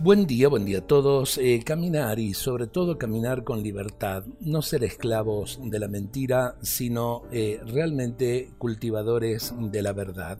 [0.00, 1.38] Buen día, buen día a todos.
[1.38, 7.24] Eh, caminar y sobre todo caminar con libertad, no ser esclavos de la mentira, sino
[7.32, 10.38] eh, realmente cultivadores de la verdad.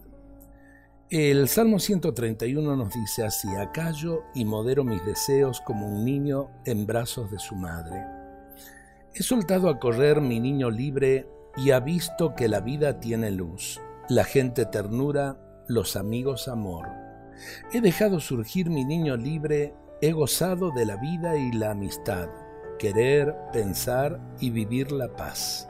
[1.11, 6.87] El Salmo 131 nos dice así, acallo y modero mis deseos como un niño en
[6.87, 8.05] brazos de su madre.
[9.13, 13.81] He soltado a correr mi niño libre y ha visto que la vida tiene luz,
[14.09, 15.37] la gente ternura,
[15.67, 17.08] los amigos amor.
[17.73, 22.29] He dejado surgir mi niño libre, he gozado de la vida y la amistad,
[22.79, 25.69] querer, pensar y vivir la paz.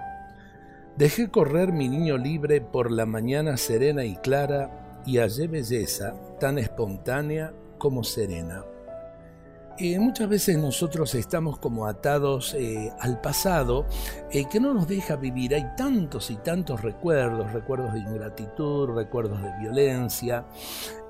[0.97, 6.59] Dejé correr mi niño libre por la mañana serena y clara, y hallé belleza tan
[6.59, 8.65] espontánea como serena.
[9.81, 13.87] Eh, muchas veces nosotros estamos como atados eh, al pasado
[14.33, 15.55] eh, que no nos deja vivir.
[15.55, 20.47] Hay tantos y tantos recuerdos, recuerdos de ingratitud, recuerdos de violencia,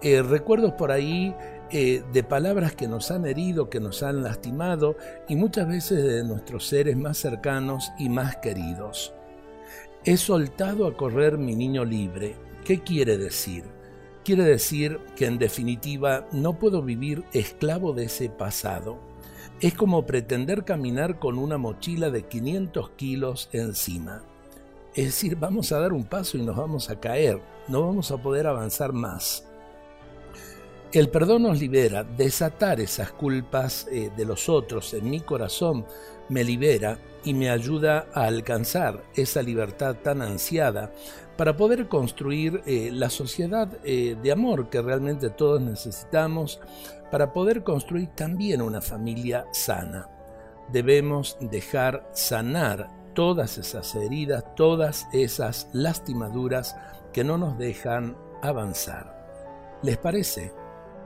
[0.02, 1.34] recuerdos por ahí
[1.70, 4.96] de palabras que nos han herido, que nos han lastimado
[5.28, 9.12] y muchas veces de nuestros seres más cercanos y más queridos.
[10.04, 12.36] He soltado a correr mi niño libre.
[12.64, 13.64] ¿Qué quiere decir?
[14.24, 18.98] Quiere decir que en definitiva no puedo vivir esclavo de ese pasado.
[19.60, 24.22] Es como pretender caminar con una mochila de 500 kilos encima.
[24.94, 28.16] Es decir, vamos a dar un paso y nos vamos a caer, no vamos a
[28.18, 29.44] poder avanzar más.
[30.90, 35.84] El perdón nos libera, desatar esas culpas eh, de los otros en mi corazón
[36.30, 40.90] me libera y me ayuda a alcanzar esa libertad tan ansiada
[41.36, 46.58] para poder construir eh, la sociedad eh, de amor que realmente todos necesitamos,
[47.10, 50.08] para poder construir también una familia sana.
[50.72, 56.76] Debemos dejar sanar todas esas heridas, todas esas lastimaduras
[57.12, 59.78] que no nos dejan avanzar.
[59.82, 60.52] ¿Les parece?